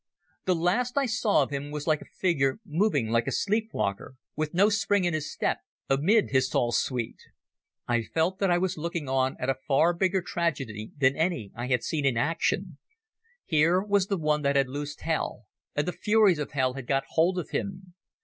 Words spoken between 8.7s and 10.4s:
looking on at a far bigger